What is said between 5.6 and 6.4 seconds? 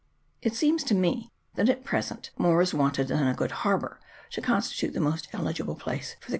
place for the CHAP.